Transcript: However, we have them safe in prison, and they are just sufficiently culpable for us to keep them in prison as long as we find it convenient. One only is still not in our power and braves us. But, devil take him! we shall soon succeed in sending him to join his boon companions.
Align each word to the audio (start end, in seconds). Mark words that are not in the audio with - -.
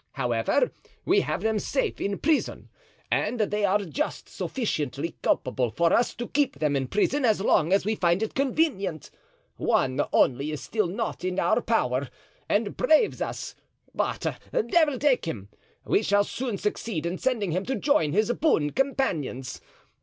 However, 0.13 0.71
we 1.05 1.21
have 1.21 1.43
them 1.43 1.59
safe 1.59 2.01
in 2.01 2.17
prison, 2.17 2.69
and 3.11 3.39
they 3.39 3.63
are 3.65 3.77
just 3.85 4.27
sufficiently 4.27 5.15
culpable 5.21 5.69
for 5.69 5.93
us 5.93 6.15
to 6.15 6.27
keep 6.27 6.55
them 6.57 6.75
in 6.75 6.87
prison 6.87 7.23
as 7.23 7.39
long 7.39 7.71
as 7.71 7.85
we 7.85 7.93
find 7.93 8.23
it 8.23 8.33
convenient. 8.33 9.11
One 9.57 10.01
only 10.11 10.49
is 10.49 10.59
still 10.59 10.87
not 10.87 11.23
in 11.23 11.39
our 11.39 11.61
power 11.61 12.09
and 12.49 12.75
braves 12.75 13.21
us. 13.21 13.53
But, 13.93 14.41
devil 14.69 14.97
take 14.97 15.25
him! 15.25 15.49
we 15.85 16.01
shall 16.01 16.23
soon 16.23 16.57
succeed 16.57 17.05
in 17.05 17.19
sending 17.19 17.51
him 17.51 17.63
to 17.67 17.75
join 17.75 18.11
his 18.11 18.33
boon 18.33 18.71
companions. 18.71 19.61